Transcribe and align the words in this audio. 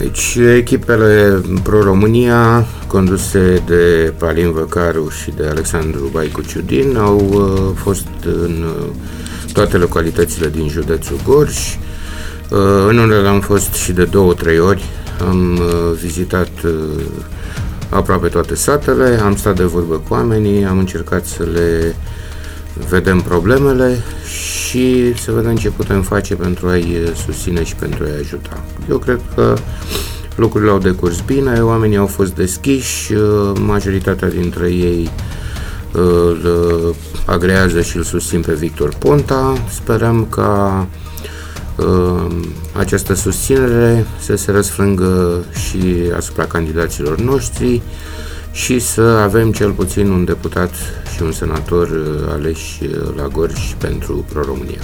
Deci, 0.00 0.38
echipele 0.56 1.40
Pro-România, 1.62 2.66
conduse 2.86 3.62
de 3.66 4.12
Palin 4.18 4.52
Văcaru 4.52 5.08
și 5.08 5.30
de 5.36 5.46
Alexandru 5.46 6.08
Baicu 6.12 6.40
Ciudin, 6.42 6.96
au 6.96 7.28
uh, 7.32 7.76
fost 7.82 8.06
în 8.24 8.64
uh, 8.64 8.86
toate 9.52 9.76
localitățile 9.76 10.48
din 10.48 10.68
județul 10.68 11.16
Gorj. 11.24 11.56
Uh, 12.50 12.58
în 12.88 12.98
unele 12.98 13.28
am 13.28 13.40
fost 13.40 13.72
și 13.72 13.92
de 13.92 14.04
două, 14.04 14.34
trei 14.34 14.58
ori. 14.58 14.84
Am 15.28 15.58
uh, 15.58 15.98
vizitat 16.00 16.50
uh, 16.64 17.04
aproape 17.88 18.28
toate 18.28 18.54
satele, 18.54 19.20
am 19.22 19.36
stat 19.36 19.56
de 19.56 19.64
vorbă 19.64 19.94
cu 19.94 20.14
oamenii, 20.14 20.64
am 20.64 20.78
încercat 20.78 21.26
să 21.26 21.42
le 21.52 21.96
vedem 22.88 23.20
problemele 23.20 23.98
și 24.26 25.14
să 25.18 25.32
vedem 25.32 25.56
ce 25.56 25.70
putem 25.70 26.02
face 26.02 26.34
pentru 26.34 26.68
a-i 26.68 27.12
susține 27.26 27.64
și 27.64 27.74
pentru 27.74 28.04
a-i 28.04 28.18
ajuta. 28.20 28.64
Eu 28.88 28.98
cred 28.98 29.20
că 29.34 29.54
lucrurile 30.36 30.70
au 30.70 30.78
decurs 30.78 31.20
bine, 31.20 31.60
oamenii 31.60 31.96
au 31.96 32.06
fost 32.06 32.34
deschiși, 32.34 33.12
majoritatea 33.54 34.28
dintre 34.28 34.68
ei 34.72 35.10
îl 35.92 36.94
agrează 37.24 37.80
și 37.80 37.96
îl 37.96 38.02
susțin 38.02 38.40
pe 38.40 38.52
Victor 38.52 38.94
Ponta. 38.98 39.54
Sperăm 39.70 40.26
ca 40.30 40.86
această 42.72 43.14
susținere 43.14 44.06
să 44.20 44.36
se 44.36 44.50
răsfrângă 44.50 45.44
și 45.68 45.82
asupra 46.16 46.44
candidaților 46.44 47.18
noștri 47.18 47.82
și 48.52 48.78
să 48.78 49.00
avem 49.00 49.52
cel 49.52 49.70
puțin 49.70 50.10
un 50.10 50.24
deputat 50.24 50.70
și 51.20 51.26
un 51.26 51.32
senator 51.32 51.88
uh, 51.88 52.32
aleși 52.32 52.84
uh, 52.84 53.14
la 53.16 53.26
Gorj 53.26 53.74
pentru 53.78 54.24
Pro-România. 54.32 54.80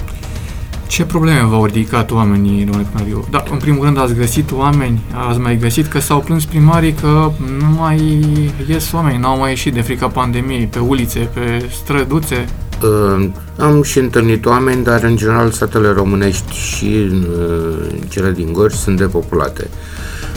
Ce 0.87 1.05
probleme 1.05 1.43
v-au 1.49 1.65
ridicat 1.65 2.11
oamenii, 2.11 2.65
domnule 2.65 2.87
primariu? 2.93 3.27
Da, 3.29 3.43
în 3.51 3.57
primul 3.57 3.83
rând 3.83 3.99
ați 3.99 4.13
găsit 4.13 4.51
oameni, 4.51 5.01
ați 5.29 5.39
mai 5.39 5.57
găsit 5.57 5.87
că 5.87 5.99
s-au 5.99 6.19
plâns 6.19 6.45
primarii 6.45 6.93
că 6.93 7.31
nu 7.59 7.75
mai 7.77 8.25
ies 8.67 8.91
oameni, 8.91 9.19
n-au 9.19 9.37
mai 9.37 9.49
ieșit 9.49 9.73
de 9.73 9.81
frica 9.81 10.07
pandemiei 10.07 10.65
pe 10.65 10.79
ulițe, 10.79 11.19
pe 11.33 11.69
străduțe. 11.81 12.45
Uh, 12.83 13.29
am 13.57 13.83
și 13.83 13.99
întâlnit 13.99 14.45
oameni, 14.45 14.83
dar 14.83 15.03
în 15.03 15.15
general 15.15 15.51
satele 15.51 15.89
românești 15.89 16.55
și 16.55 17.09
uh, 17.11 17.87
cele 18.09 18.31
din 18.31 18.53
Gorj 18.53 18.73
sunt 18.73 18.97
depopulate. 18.97 19.67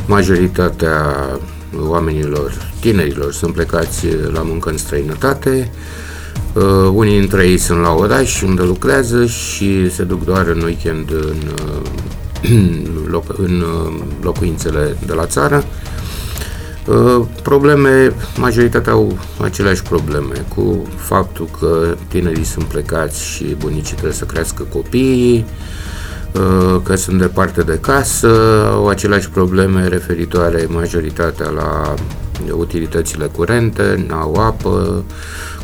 Majoritatea 0.06 1.16
oamenilor, 1.78 2.52
tinerilor, 2.80 3.32
sunt 3.32 3.52
plecați 3.52 4.06
la 4.32 4.42
muncă 4.42 4.70
în 4.70 4.76
străinătate, 4.76 5.70
uh, 6.52 6.90
unii 6.92 7.18
dintre 7.18 7.48
ei 7.48 7.58
sunt 7.58 7.80
la 7.80 7.92
oraș 7.92 8.42
unde 8.42 8.62
lucrează 8.62 9.26
și 9.26 9.90
se 9.90 10.02
duc 10.02 10.24
doar 10.24 10.46
în 10.46 10.62
weekend 10.62 11.10
în, 11.10 11.36
uh, 11.70 13.06
loc, 13.14 13.24
în 13.38 13.60
uh, 13.60 14.00
locuințele 14.22 14.96
de 15.06 15.12
la 15.12 15.26
țară. 15.26 15.64
Probleme, 17.42 18.14
majoritatea 18.36 18.92
au 18.92 19.18
aceleași 19.42 19.82
probleme 19.82 20.44
cu 20.54 20.86
faptul 20.96 21.48
că 21.60 21.96
tinerii 22.08 22.44
sunt 22.44 22.64
plecați 22.64 23.24
și 23.24 23.56
bunicii 23.58 23.92
trebuie 23.92 24.12
să 24.12 24.24
crească 24.24 24.62
copiii, 24.62 25.44
Uh, 25.44 25.99
că 26.82 26.96
sunt 26.96 27.18
departe 27.18 27.62
de 27.62 27.78
casă, 27.80 28.28
au 28.72 28.88
aceleași 28.88 29.30
probleme 29.30 29.88
referitoare 29.88 30.66
majoritatea 30.68 31.48
la 31.48 31.94
utilitățile 32.52 33.26
curente, 33.26 34.04
n-au 34.08 34.34
apă 34.34 35.04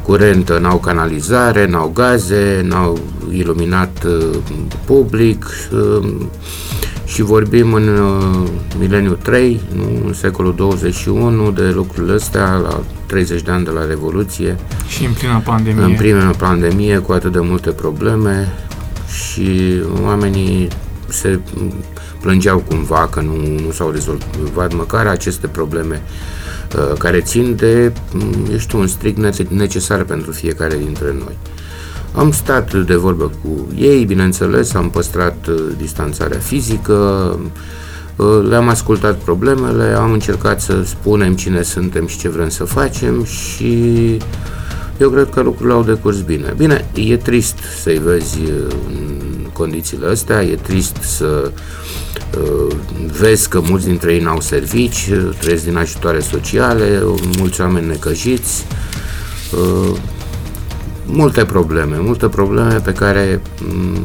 curentă, 0.03 0.59
n-au 0.59 0.79
canalizare, 0.79 1.67
n-au 1.67 1.91
gaze, 1.95 2.65
n-au 2.69 2.99
iluminat 3.33 4.05
uh, 4.05 4.37
public 4.85 5.47
uh, 5.73 6.09
și 7.05 7.23
vorbim 7.23 7.73
în 7.73 8.01
mileniul 8.79 9.19
3, 9.23 9.61
nu, 9.75 10.07
în 10.07 10.13
secolul 10.13 10.55
21, 10.55 11.51
de 11.51 11.71
lucrurile 11.75 12.15
astea, 12.15 12.57
la 12.57 12.81
30 13.07 13.43
de 13.43 13.51
ani 13.51 13.65
de 13.65 13.71
la 13.71 13.87
Revoluție. 13.87 14.57
Și 14.89 15.05
în 15.05 15.13
plină 15.13 15.41
pandemie. 15.45 15.85
În 15.85 15.95
plină 15.95 16.31
pandemie, 16.39 16.99
cu 16.99 17.13
atât 17.13 17.33
de 17.33 17.41
multe 17.41 17.71
probleme, 17.71 18.55
și 19.09 19.83
oamenii 20.05 20.69
se 21.09 21.41
plângeau 22.21 22.59
cumva 22.59 23.09
că 23.11 23.21
nu, 23.21 23.37
nu 23.65 23.71
s-au 23.71 23.91
rezolvat 23.91 24.75
măcar 24.75 25.07
aceste 25.07 25.47
probleme 25.47 26.03
uh, 26.77 26.99
care 26.99 27.21
țin 27.21 27.57
de, 27.57 27.93
eu 28.51 28.59
știu, 28.59 28.79
un 28.79 28.87
strict 28.87 29.49
necesar 29.49 30.03
pentru 30.03 30.31
fiecare 30.33 30.77
dintre 30.77 31.13
noi. 31.19 31.37
Am 32.15 32.33
stat 32.33 32.75
de 32.75 32.95
vorbă 32.95 33.33
cu 33.43 33.69
ei, 33.77 34.05
bineînțeles, 34.05 34.75
am 34.75 34.91
păstrat 34.91 35.47
uh, 35.47 35.63
distanțarea 35.77 36.39
fizică, 36.39 36.95
uh, 38.17 38.47
le-am 38.49 38.69
ascultat 38.69 39.17
problemele, 39.17 39.85
am 39.85 40.13
încercat 40.13 40.61
să 40.61 40.83
spunem 40.85 41.35
cine 41.35 41.63
suntem 41.63 42.07
și 42.07 42.19
ce 42.19 42.29
vrem 42.29 42.49
să 42.49 42.65
facem 42.65 43.25
și 43.25 44.17
eu 44.99 45.11
cred 45.11 45.31
că 45.31 45.41
lucrurile 45.41 45.75
au 45.75 45.83
decurs 45.83 46.21
bine. 46.21 46.55
Bine, 46.57 46.85
e 46.95 47.17
trist 47.17 47.59
să-i 47.83 47.99
vezi 47.99 48.39
în 48.89 49.51
condițiile 49.53 50.07
astea, 50.07 50.43
e 50.43 50.55
trist 50.55 50.97
să 51.01 51.51
uh, 52.41 52.77
vezi 53.19 53.49
că 53.49 53.61
mulți 53.61 53.87
dintre 53.87 54.13
ei 54.13 54.21
n-au 54.21 54.41
servici, 54.41 55.11
trăiesc 55.39 55.65
din 55.65 55.77
ajutoare 55.77 56.21
sociale, 56.21 57.03
mulți 57.39 57.61
oameni 57.61 57.87
necăjiți, 57.87 58.67
uh, 59.53 59.97
multe 61.07 61.45
probleme, 61.45 61.97
multe 61.99 62.29
probleme 62.29 62.75
pe 62.75 62.93
care, 62.93 63.43
mm, 63.69 63.99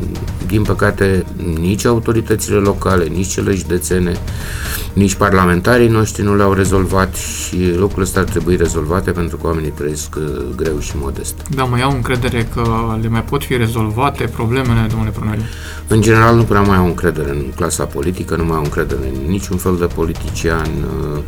din 0.47 0.63
păcate, 0.63 1.25
nici 1.59 1.85
autoritățile 1.85 2.57
locale, 2.57 3.05
nici 3.05 3.27
cele 3.27 3.53
județene, 3.53 4.13
nici 4.93 5.15
parlamentarii 5.15 5.87
noștri 5.87 6.23
nu 6.23 6.35
le-au 6.35 6.53
rezolvat 6.53 7.15
și 7.15 7.73
lucrurile 7.75 8.03
astea 8.03 8.21
ar 8.21 8.27
trebui 8.27 8.55
rezolvate 8.55 9.11
pentru 9.11 9.37
că 9.37 9.47
oamenii 9.47 9.69
trăiesc 9.69 10.15
uh, 10.15 10.23
greu 10.55 10.79
și 10.79 10.91
modest. 10.95 11.35
Da, 11.55 11.63
mai 11.63 11.81
au 11.81 11.91
încredere 11.91 12.47
că 12.53 12.63
le 13.01 13.07
mai 13.07 13.23
pot 13.23 13.43
fi 13.43 13.57
rezolvate 13.57 14.23
problemele, 14.23 14.87
domnule 14.89 15.11
Prunariu? 15.11 15.43
În 15.87 16.01
general 16.01 16.35
nu 16.35 16.43
prea 16.43 16.61
mai 16.61 16.77
au 16.77 16.85
încredere 16.85 17.29
în 17.29 17.43
clasa 17.55 17.85
politică, 17.85 18.35
nu 18.35 18.45
mai 18.45 18.57
au 18.57 18.63
încredere 18.63 19.11
în 19.13 19.29
niciun 19.29 19.57
fel 19.57 19.75
de 19.79 19.85
politician, 19.85 20.69
uh, 21.13 21.19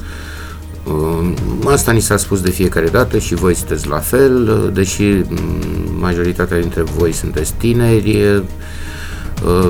Asta 1.66 1.92
ni 1.92 2.00
s-a 2.00 2.18
spus 2.18 2.42
de 2.42 2.50
fiecare 2.50 2.88
dată 2.88 3.18
și 3.18 3.36
voi 3.36 3.54
sunteți 3.54 3.88
la 3.88 3.98
fel, 3.98 4.72
deși 4.74 5.04
mm, 5.04 5.26
majoritatea 6.00 6.60
dintre 6.60 6.82
voi 6.82 7.12
sunteți 7.12 7.54
tineri, 7.54 8.44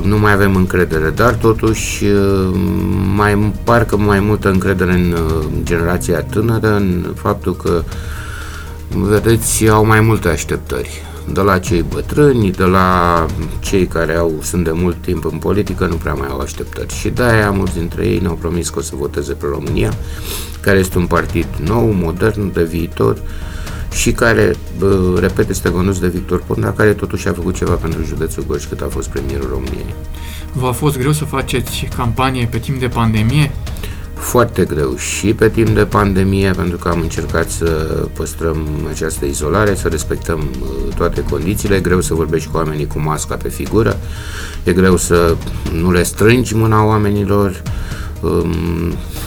nu 0.03 0.19
mai 0.19 0.33
avem 0.33 0.55
încredere, 0.55 1.09
dar 1.09 1.33
totuși 1.33 2.05
mai 3.15 3.53
parcă 3.63 3.97
mai 3.97 4.19
multă 4.19 4.49
încredere 4.49 4.93
în 4.93 5.15
generația 5.63 6.21
tânără, 6.21 6.75
în 6.75 7.05
faptul 7.15 7.55
că 7.55 7.83
vedeți, 8.95 9.67
au 9.67 9.85
mai 9.85 10.01
multe 10.01 10.27
așteptări. 10.27 11.01
De 11.31 11.41
la 11.41 11.59
cei 11.59 11.81
bătrâni, 11.81 12.51
de 12.51 12.63
la 12.63 13.25
cei 13.59 13.87
care 13.87 14.15
au, 14.15 14.33
sunt 14.41 14.63
de 14.63 14.71
mult 14.71 14.95
timp 15.01 15.25
în 15.31 15.37
politică, 15.37 15.85
nu 15.85 15.95
prea 15.95 16.13
mai 16.13 16.27
au 16.29 16.39
așteptări. 16.39 16.93
Și 16.93 17.09
de-aia 17.09 17.51
mulți 17.51 17.73
dintre 17.73 18.05
ei 18.05 18.19
ne-au 18.19 18.35
promis 18.35 18.69
că 18.69 18.79
o 18.79 18.81
să 18.81 18.95
voteze 18.95 19.33
pe 19.33 19.45
România, 19.49 19.93
care 20.59 20.77
este 20.77 20.97
un 20.97 21.07
partid 21.07 21.47
nou, 21.65 21.91
modern, 21.91 22.53
de 22.53 22.63
viitor 22.63 23.17
și 23.91 24.11
care, 24.11 24.55
repet, 25.19 25.49
este 25.49 25.71
condus 25.71 25.99
de 25.99 26.07
Victor 26.07 26.43
Ponta, 26.47 26.73
care 26.77 26.93
totuși 26.93 27.27
a 27.27 27.33
făcut 27.33 27.55
ceva 27.55 27.73
pentru 27.73 28.03
județul 28.03 28.43
Gorj 28.47 28.65
cât 28.65 28.81
a 28.81 28.87
fost 28.89 29.09
premierul 29.09 29.49
României. 29.51 29.95
V-a 30.53 30.71
fost 30.71 30.97
greu 30.97 31.11
să 31.11 31.25
faceți 31.25 31.87
campanie 31.95 32.47
pe 32.51 32.57
timp 32.57 32.79
de 32.79 32.87
pandemie? 32.87 33.51
Foarte 34.23 34.63
greu 34.65 34.95
și 34.97 35.33
pe 35.33 35.49
timp 35.49 35.69
de 35.69 35.85
pandemie, 35.85 36.51
pentru 36.51 36.77
că 36.77 36.87
am 36.87 36.99
încercat 36.99 37.49
să 37.49 37.65
păstrăm 38.13 38.67
această 38.89 39.25
izolare, 39.25 39.75
să 39.75 39.87
respectăm 39.87 40.39
uh, 40.39 40.95
toate 40.95 41.23
condițiile. 41.29 41.75
E 41.75 41.79
greu 41.79 42.01
să 42.01 42.13
vorbești 42.13 42.49
cu 42.49 42.57
oamenii 42.57 42.87
cu 42.87 42.99
masca 42.99 43.35
pe 43.35 43.49
figură, 43.49 43.99
e 44.63 44.73
greu 44.73 44.97
să 44.97 45.35
nu 45.73 45.91
le 45.91 46.03
strângi 46.03 46.55
mâna 46.55 46.85
oamenilor, 46.85 47.61
um, 48.21 48.51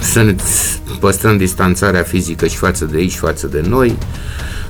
să 0.01 0.23
ne 0.23 0.35
păstrăm 1.01 1.37
distanțarea 1.37 2.03
fizică 2.03 2.47
și 2.47 2.57
față 2.57 2.85
de 2.85 2.99
ei 2.99 3.09
și 3.09 3.19
față 3.19 3.47
de 3.47 3.65
noi. 3.69 3.99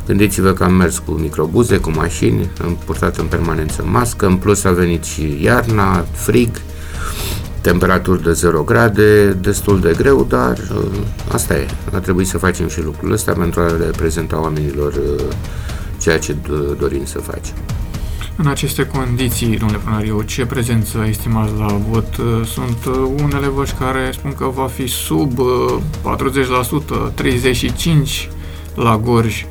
Gândiți-vă 0.06 0.52
că 0.52 0.64
am 0.64 0.74
mers 0.74 0.98
cu 0.98 1.10
microbuze, 1.10 1.76
cu 1.76 1.90
mașini, 1.90 2.50
am 2.62 2.78
purtat 2.84 3.16
în 3.16 3.26
permanență 3.26 3.84
mască, 3.86 4.26
în 4.26 4.36
plus 4.36 4.64
a 4.64 4.70
venit 4.70 5.04
și 5.04 5.38
iarna, 5.42 6.06
frig, 6.12 6.48
temperaturi 7.66 8.22
de 8.22 8.32
0 8.32 8.62
grade, 8.62 9.32
destul 9.32 9.80
de 9.80 9.94
greu, 9.96 10.26
dar 10.28 10.58
uh, 10.58 10.84
asta 11.32 11.54
e. 11.54 11.66
A 11.92 11.98
trebuit 11.98 12.26
să 12.26 12.38
facem 12.38 12.68
și 12.68 12.82
lucrul 12.82 13.12
ăsta 13.12 13.32
pentru 13.32 13.60
a 13.60 13.66
le 13.66 13.84
prezenta 13.84 14.40
oamenilor 14.40 14.92
uh, 14.92 15.24
ceea 16.00 16.18
ce 16.18 16.36
dorim 16.78 17.04
să 17.04 17.18
facem. 17.18 17.54
În 18.36 18.46
aceste 18.46 18.86
condiții, 18.86 19.56
domnule 19.56 19.80
Pronariu, 19.84 20.22
ce 20.22 20.46
prezență 20.46 21.04
estimați 21.08 21.52
la 21.58 21.80
vot? 21.90 22.16
Uh, 22.16 22.46
sunt 22.46 22.78
unele 23.22 23.46
voci 23.46 23.74
care 23.78 24.10
spun 24.12 24.34
că 24.34 24.44
va 24.54 24.66
fi 24.66 24.86
sub 24.86 25.32
40%, 25.32 27.12
35% 27.22 27.24
la 28.74 28.98
Gorj. 28.98 29.44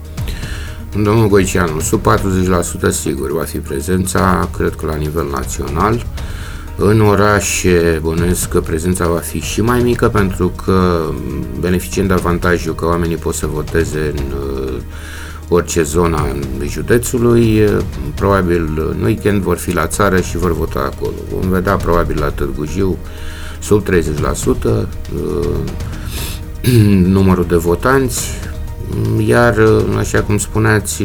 Domnul 0.91 1.27
Goiceanu, 1.27 1.79
sub 1.79 2.01
40% 2.87 2.89
sigur 2.89 3.31
va 3.31 3.43
fi 3.43 3.57
prezența, 3.57 4.49
cred 4.57 4.75
că 4.75 4.85
la 4.85 4.95
nivel 4.95 5.27
național. 5.31 6.05
În 6.77 7.01
orașe 7.01 7.99
bănuiesc 8.03 8.49
că 8.49 8.61
prezența 8.61 9.07
va 9.07 9.17
fi 9.17 9.39
și 9.39 9.61
mai 9.61 9.81
mică 9.81 10.09
pentru 10.09 10.51
că 10.65 11.09
beneficiind 11.59 12.07
de 12.07 12.13
avantajul 12.13 12.75
că 12.75 12.85
oamenii 12.85 13.15
pot 13.15 13.33
să 13.33 13.47
voteze 13.47 14.13
în 14.15 14.23
uh, 14.63 14.73
orice 15.49 15.83
zona 15.83 16.21
în 16.21 16.67
județului, 16.67 17.63
uh, 17.63 17.77
probabil 18.15 18.93
în 18.97 19.03
weekend 19.03 19.41
vor 19.41 19.57
fi 19.57 19.73
la 19.73 19.87
țară 19.87 20.21
și 20.21 20.37
vor 20.37 20.53
vota 20.53 20.79
acolo. 20.79 21.13
Vom 21.33 21.49
vedea 21.49 21.75
probabil 21.75 22.19
la 22.19 22.29
Târgu 22.29 22.65
Jiu 22.65 22.97
sub 23.59 23.85
30% 23.89 23.93
uh, 24.63 24.85
numărul 27.15 27.45
de 27.47 27.55
votanți, 27.55 28.29
iar, 29.27 29.55
așa 29.97 30.21
cum 30.21 30.37
spuneați, 30.37 31.03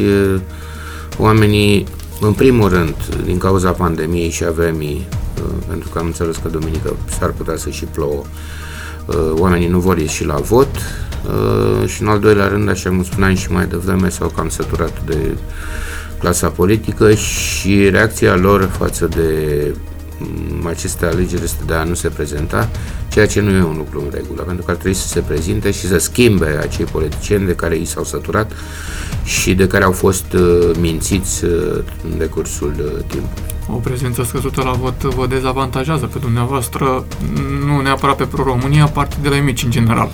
oamenii, 1.18 1.86
în 2.20 2.32
primul 2.32 2.68
rând, 2.68 2.94
din 3.24 3.38
cauza 3.38 3.70
pandemiei 3.70 4.30
și 4.30 4.44
a 4.44 4.50
vremii, 4.50 5.06
pentru 5.68 5.88
că 5.88 5.98
am 5.98 6.06
înțeles 6.06 6.36
că 6.36 6.48
duminică 6.48 6.96
s-ar 7.18 7.30
putea 7.30 7.56
să 7.56 7.70
și 7.70 7.84
plouă. 7.84 8.22
Uh, 9.06 9.32
oamenii 9.38 9.68
nu 9.68 9.80
vor 9.80 9.98
ieși 9.98 10.24
la 10.24 10.34
vot 10.34 10.68
uh, 10.74 11.88
și 11.88 12.02
în 12.02 12.08
al 12.08 12.18
doilea 12.18 12.46
rând, 12.46 12.68
așa 12.68 12.88
cum 12.88 13.04
spuneam 13.04 13.34
și 13.34 13.52
mai 13.52 13.66
devreme, 13.66 14.08
s-au 14.08 14.28
cam 14.28 14.48
săturat 14.48 15.02
de 15.04 15.36
clasa 16.18 16.48
politică 16.48 17.14
și 17.14 17.88
reacția 17.88 18.36
lor 18.36 18.62
față 18.78 19.06
de 19.06 19.74
mm, 20.18 20.66
aceste 20.66 21.06
alegeri 21.06 21.42
este 21.42 21.62
de 21.66 21.74
a 21.74 21.84
nu 21.84 21.94
se 21.94 22.08
prezenta, 22.08 22.68
ceea 23.08 23.26
ce 23.26 23.40
nu 23.40 23.50
e 23.50 23.62
un 23.62 23.76
lucru 23.76 24.00
în 24.00 24.10
regulă, 24.12 24.42
pentru 24.42 24.64
că 24.64 24.70
ar 24.70 24.76
trebui 24.76 24.98
să 24.98 25.08
se 25.08 25.20
prezinte 25.20 25.70
și 25.70 25.86
să 25.86 25.98
schimbe 25.98 26.58
acei 26.62 26.84
politicieni 26.84 27.46
de 27.46 27.54
care 27.54 27.76
i 27.76 27.84
s-au 27.84 28.04
săturat 28.04 28.52
și 29.24 29.54
de 29.54 29.66
care 29.66 29.84
au 29.84 29.92
fost 29.92 30.32
uh, 30.32 30.70
mințiți 30.80 31.44
în 32.10 32.18
decursul 32.18 33.04
timpului 33.06 33.49
o 33.74 33.76
prezență 33.76 34.22
scăzută 34.22 34.62
la 34.62 34.70
vot 34.70 35.02
vă 35.02 35.26
dezavantajează 35.26 36.06
pe 36.06 36.18
dumneavoastră, 36.18 37.04
nu 37.66 37.80
neapărat 37.80 38.16
pe 38.16 38.24
pro-România, 38.24 38.86
partidele 38.86 39.40
mici 39.40 39.62
în 39.62 39.70
general. 39.70 40.10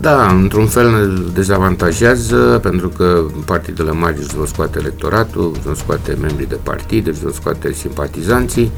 Da, 0.00 0.28
într-un 0.28 0.66
fel 0.66 0.90
ne 0.90 1.22
dezavantajează 1.34 2.58
pentru 2.62 2.88
că 2.88 3.24
partidele 3.44 3.90
mari 3.90 4.18
își 4.18 4.34
vor 4.34 4.46
scoate 4.46 4.78
electoratul, 4.78 5.50
își 5.52 5.62
vor 5.62 5.76
scoate 5.76 6.16
membrii 6.20 6.46
de 6.46 6.58
partid, 6.62 7.06
își 7.06 7.20
vor 7.20 7.32
scoate 7.32 7.72
simpatizanții, 7.72 8.70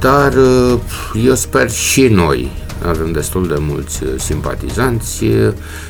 dar 0.00 0.32
eu 1.24 1.34
sper 1.34 1.70
și 1.70 2.08
noi, 2.08 2.50
avem 2.86 3.12
destul 3.12 3.46
de 3.46 3.56
mulți 3.58 4.02
simpatizanți, 4.16 5.24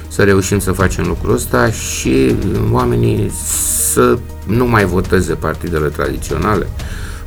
să 0.08 0.22
reușim 0.22 0.58
să 0.58 0.72
facem 0.72 1.06
lucrul 1.06 1.34
ăsta 1.34 1.70
și 1.70 2.34
oamenii 2.72 3.30
să 3.92 4.18
nu 4.46 4.66
mai 4.66 4.84
voteze 4.84 5.34
partidele 5.34 5.88
tradiționale, 5.88 6.66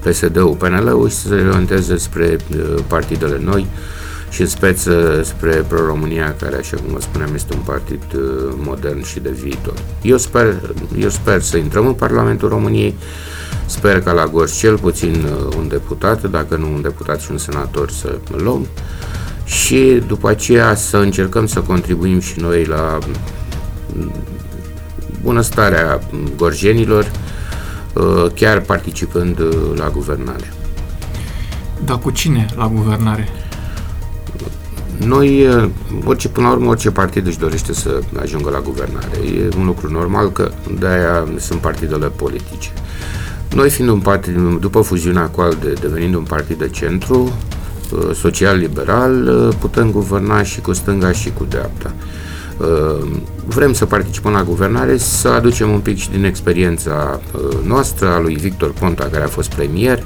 PSD-ul, 0.04 0.56
PNL-ul 0.56 1.10
și 1.10 1.16
să 1.16 1.28
se 1.28 1.34
orienteze 1.34 1.98
spre 1.98 2.38
uh, 2.56 2.84
partidele 2.88 3.40
noi 3.44 3.68
și 4.30 4.42
în 4.42 4.48
speță 4.48 5.22
spre 5.24 5.66
Pro-România, 5.68 6.36
care, 6.40 6.56
așa 6.56 6.78
cum 6.78 6.94
vă 6.94 7.02
spuneam, 7.02 7.34
este 7.34 7.54
un 7.54 7.62
partid 7.66 8.04
uh, 8.16 8.22
modern 8.58 9.04
și 9.04 9.20
de 9.20 9.30
viitor. 9.30 9.74
Eu 10.02 10.18
sper, 10.18 10.56
eu 11.00 11.10
sper 11.10 11.42
să 11.42 11.58
intrăm 11.58 11.88
în 11.88 11.94
Parlamentul 11.94 12.50
României, 12.50 12.96
sper 13.66 14.02
ca 14.02 14.12
la 14.12 14.26
Gorj 14.26 14.52
cel 14.52 14.78
puțin 14.78 15.26
uh, 15.26 15.56
un 15.58 15.68
deputat, 15.68 16.30
dacă 16.30 16.56
nu 16.56 16.74
un 16.74 16.82
deputat 16.82 17.20
și 17.22 17.32
un 17.32 17.38
senator 17.38 17.90
să 17.90 18.18
luăm 18.38 18.68
și 19.44 20.02
după 20.08 20.30
aceea 20.30 20.76
să 20.76 20.98
încercăm 20.98 21.48
să 21.48 21.60
contribuim 21.60 22.20
și 22.20 22.40
noi 22.40 22.66
la 22.66 22.98
mm, 23.94 24.12
bunăstarea 25.22 26.00
gorjenilor, 26.36 27.04
Uh, 27.04 27.41
chiar 28.34 28.60
participând 28.60 29.40
uh, 29.40 29.56
la 29.76 29.90
guvernare. 29.90 30.54
Dar 31.86 31.98
cu 31.98 32.10
cine 32.12 32.46
la 32.56 32.68
guvernare? 32.68 33.28
Noi, 34.98 35.48
uh, 35.48 35.70
orice, 36.06 36.30
până 36.30 36.48
la 36.48 36.54
urmă, 36.54 36.70
orice 36.70 36.92
partid 36.92 37.28
își 37.28 37.40
dorește 37.40 37.74
să 37.74 38.00
ajungă 38.22 38.50
la 38.50 38.60
guvernare. 38.60 39.18
E 39.36 39.58
un 39.58 39.66
lucru 39.66 39.92
normal 39.92 40.32
că 40.32 40.52
de-aia 40.80 41.28
sunt 41.38 41.60
partidele 41.60 42.08
politice. 42.08 42.70
Noi 43.56 43.70
fiind 43.70 43.90
un 43.90 44.00
partid, 44.00 44.38
după 44.60 44.82
fuziunea 44.82 45.28
cu 45.28 45.42
ALDE, 45.42 45.74
devenind 45.82 46.16
un 46.16 46.24
partid 46.24 46.58
de 46.58 46.70
centru, 46.70 47.32
social-liberal, 48.14 49.54
putem 49.60 49.92
guverna 49.92 50.44
și 50.44 50.62
cu 50.62 50.74
stânga 50.74 51.12
și 51.12 51.32
cu 51.38 51.46
dreapta. 51.50 51.94
Uh, 52.62 53.08
vrem 53.46 53.74
să 53.74 53.86
participăm 53.86 54.32
la 54.32 54.44
guvernare, 54.44 54.98
să 54.98 55.28
aducem 55.28 55.70
un 55.70 55.80
pic 55.80 55.98
și 55.98 56.10
din 56.10 56.24
experiența 56.24 57.20
uh, 57.34 57.58
noastră, 57.66 58.08
a 58.08 58.20
lui 58.20 58.36
Victor 58.36 58.72
Ponta, 58.72 59.10
care 59.12 59.24
a 59.24 59.28
fost 59.28 59.54
premier, 59.54 60.04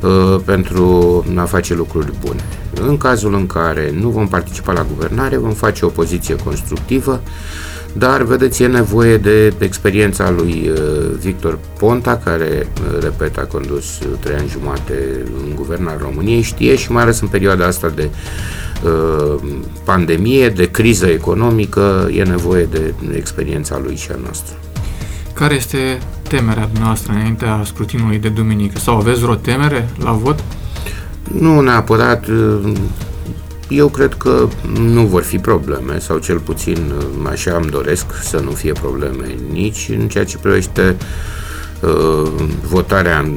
uh, 0.00 0.40
pentru 0.44 1.24
a 1.36 1.44
face 1.44 1.74
lucruri 1.74 2.12
bune. 2.20 2.44
În 2.88 2.96
cazul 2.96 3.34
în 3.34 3.46
care 3.46 3.94
nu 4.00 4.08
vom 4.08 4.28
participa 4.28 4.72
la 4.72 4.86
guvernare, 4.94 5.36
vom 5.36 5.52
face 5.52 5.84
o 5.84 5.88
poziție 5.88 6.36
constructivă, 6.36 7.20
dar, 7.98 8.22
vedeți, 8.22 8.62
e 8.62 8.66
nevoie 8.66 9.16
de 9.16 9.52
experiența 9.58 10.30
lui 10.30 10.70
Victor 11.20 11.58
Ponta, 11.78 12.20
care, 12.24 12.68
repet, 13.00 13.38
a 13.38 13.42
condus 13.42 13.98
trei 14.20 14.36
ani 14.36 14.48
jumate 14.48 15.24
în 15.44 15.54
guvernarea 15.54 16.00
României, 16.00 16.42
știe 16.42 16.76
și 16.76 16.92
mai 16.92 17.02
ales 17.02 17.20
în 17.20 17.28
perioada 17.28 17.66
asta 17.66 17.88
de 17.88 18.10
Uh, 18.84 19.42
pandemie, 19.84 20.48
de 20.48 20.70
criză 20.70 21.06
economică, 21.06 22.08
e 22.12 22.22
nevoie 22.22 22.64
de 22.64 22.94
experiența 23.16 23.80
lui 23.84 23.96
și 23.96 24.10
a 24.10 24.18
noastră. 24.22 24.56
Care 25.32 25.54
este 25.54 25.98
temerea 26.28 26.68
noastră 26.80 27.12
înaintea 27.12 27.62
scrutinului 27.64 28.18
de 28.18 28.28
duminică? 28.28 28.78
Sau 28.78 28.96
aveți 28.96 29.20
vreo 29.20 29.34
temere 29.34 29.88
la 30.02 30.10
vot? 30.10 30.44
Nu 31.32 31.60
neapărat. 31.60 32.26
Uh, 33.70 33.76
eu 33.76 33.88
cred 33.88 34.14
că 34.14 34.48
nu 34.78 35.06
vor 35.06 35.22
fi 35.22 35.38
probleme, 35.38 35.98
sau 35.98 36.18
cel 36.18 36.38
puțin 36.38 36.92
uh, 36.98 37.28
așa 37.30 37.56
îmi 37.56 37.70
doresc 37.70 38.06
să 38.22 38.38
nu 38.38 38.50
fie 38.50 38.72
probleme 38.72 39.34
nici 39.52 39.88
în 39.98 40.08
ceea 40.08 40.24
ce 40.24 40.38
privește 40.38 40.96
uh, 41.80 42.30
votarea 42.62 43.18
în 43.18 43.36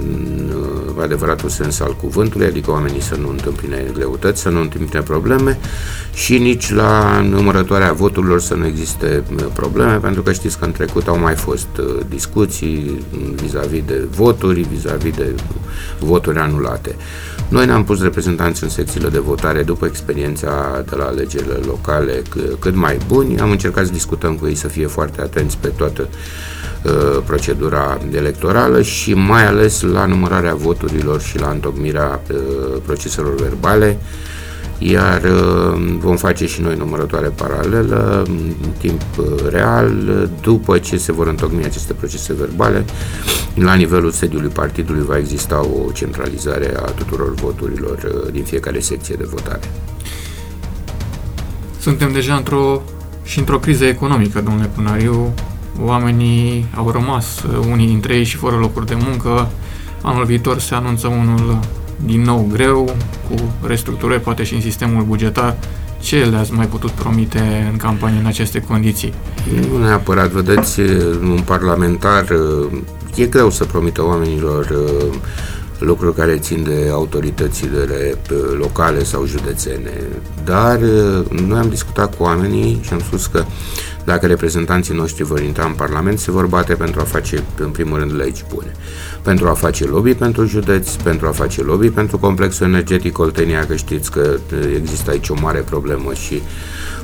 adevăratul 1.01 1.49
sens 1.49 1.79
al 1.79 1.95
cuvântului, 1.95 2.45
adică 2.45 2.71
oamenii 2.71 3.01
să 3.01 3.15
nu 3.15 3.29
întâmpine 3.29 3.85
greutăți, 3.93 4.41
să 4.41 4.49
nu 4.49 4.61
întâmpine 4.61 5.01
probleme 5.01 5.59
și 6.13 6.37
nici 6.37 6.73
la 6.73 7.21
numărătoarea 7.21 7.93
voturilor 7.93 8.41
să 8.41 8.53
nu 8.53 8.65
existe 8.65 9.23
uh, 9.35 9.45
probleme, 9.53 9.95
pentru 9.95 10.21
că 10.21 10.31
știți 10.31 10.59
că 10.59 10.65
în 10.65 10.71
trecut 10.71 11.07
au 11.07 11.19
mai 11.19 11.35
fost 11.35 11.67
uh, 11.79 11.85
discuții 12.09 13.05
vis-a-vis 13.35 13.83
de 13.85 14.07
voturi, 14.11 14.67
vis-a-vis 14.73 15.15
de 15.15 15.35
voturi 15.99 16.37
anulate. 16.37 16.95
Noi 17.49 17.65
ne-am 17.65 17.83
pus 17.83 18.01
reprezentanți 18.01 18.63
în 18.63 18.69
secțiile 18.69 19.09
de 19.09 19.19
votare 19.19 19.63
după 19.63 19.85
experiența 19.85 20.83
de 20.89 20.95
la 20.95 21.05
alegerile 21.05 21.59
locale 21.65 22.21
cât 22.59 22.75
mai 22.75 22.97
buni. 23.07 23.39
Am 23.39 23.51
încercat 23.51 23.85
să 23.85 23.91
discutăm 23.91 24.35
cu 24.35 24.47
ei 24.47 24.55
să 24.55 24.67
fie 24.67 24.87
foarte 24.87 25.21
atenți 25.21 25.57
pe 25.57 25.67
toată 25.67 26.07
uh, 26.83 27.21
procedura 27.25 27.97
electorală 28.11 28.81
și 28.81 29.13
mai 29.13 29.45
ales 29.45 29.81
la 29.81 30.05
numărarea 30.05 30.55
voturilor 30.55 30.88
și 31.19 31.39
la 31.39 31.49
întocmirea 31.49 32.21
uh, 32.31 32.37
proceselor 32.85 33.35
verbale 33.35 33.97
iar 34.79 35.23
uh, 35.23 35.97
vom 35.97 36.15
face 36.15 36.47
și 36.47 36.61
noi 36.61 36.75
numărătoare 36.75 37.27
paralelă 37.27 38.23
în 38.27 38.71
timp 38.77 39.01
uh, 39.17 39.25
real 39.49 39.91
după 40.41 40.77
ce 40.77 40.97
se 40.97 41.11
vor 41.11 41.27
întocmi 41.27 41.63
aceste 41.63 41.93
procese 41.93 42.33
verbale 42.33 42.85
la 43.53 43.73
nivelul 43.73 44.11
sediului 44.11 44.49
partidului 44.49 45.05
va 45.05 45.17
exista 45.17 45.59
o 45.59 45.91
centralizare 45.91 46.73
a 46.77 46.91
tuturor 46.91 47.33
voturilor 47.33 48.23
uh, 48.25 48.31
din 48.31 48.43
fiecare 48.43 48.79
secție 48.79 49.15
de 49.15 49.25
votare. 49.29 49.71
Suntem 51.79 52.11
deja 52.11 52.35
într-o 52.35 52.81
și 53.23 53.39
într-o 53.39 53.59
criză 53.59 53.85
economică, 53.85 54.41
domnule 54.41 54.69
Punariu. 54.75 55.33
Oamenii 55.81 56.67
au 56.75 56.91
rămas, 56.91 57.43
unii 57.71 57.87
dintre 57.87 58.15
ei 58.15 58.23
și 58.23 58.35
fără 58.35 58.55
locuri 58.55 58.85
de 58.85 58.97
muncă. 59.07 59.51
Anul 60.01 60.25
viitor 60.25 60.59
se 60.59 60.75
anunță 60.75 61.07
unul 61.07 61.59
din 62.05 62.21
nou 62.21 62.47
greu, 62.51 62.95
cu 63.29 63.35
restructurări 63.67 64.21
poate 64.21 64.43
și 64.43 64.53
în 64.53 64.61
sistemul 64.61 65.03
bugetar. 65.03 65.57
Ce 65.99 66.25
le-ați 66.25 66.53
mai 66.53 66.67
putut 66.67 66.91
promite 66.91 67.69
în 67.71 67.77
campanie 67.77 68.19
în 68.19 68.25
aceste 68.25 68.61
condiții? 68.61 69.13
Nu 69.71 69.77
neapărat, 69.77 70.29
vedeți, 70.29 70.79
un 71.21 71.41
parlamentar 71.45 72.25
e 73.15 73.25
greu 73.25 73.49
să 73.49 73.63
promită 73.63 74.05
oamenilor 74.05 74.67
lucruri 75.79 76.15
care 76.15 76.37
țin 76.37 76.63
de 76.63 76.89
autoritățile 76.91 78.15
locale 78.57 79.03
sau 79.03 79.25
județene. 79.25 79.91
Dar 80.45 80.79
noi 81.29 81.59
am 81.59 81.69
discutat 81.69 82.15
cu 82.15 82.23
oamenii 82.23 82.79
și 82.83 82.93
am 82.93 82.99
spus 82.99 83.25
că 83.25 83.43
dacă 84.03 84.25
reprezentanții 84.25 84.95
noștri 84.95 85.23
vor 85.23 85.39
intra 85.39 85.65
în 85.65 85.73
Parlament, 85.73 86.19
se 86.19 86.31
vor 86.31 86.45
bate 86.45 86.73
pentru 86.73 86.99
a 86.99 87.03
face, 87.03 87.43
în 87.59 87.69
primul 87.69 87.99
rând, 87.99 88.15
legi 88.15 88.43
bune. 88.53 88.71
Pentru 89.21 89.47
a 89.47 89.53
face 89.53 89.85
lobby 89.85 90.13
pentru 90.13 90.45
județ, 90.45 90.91
pentru 90.91 91.27
a 91.27 91.31
face 91.31 91.63
lobby 91.63 91.89
pentru 91.89 92.17
complexul 92.17 92.65
energetic 92.65 93.19
Oltenia, 93.19 93.65
că 93.65 93.75
știți 93.75 94.11
că 94.11 94.37
există 94.75 95.09
aici 95.09 95.29
o 95.29 95.35
mare 95.41 95.59
problemă 95.59 96.13
și 96.13 96.41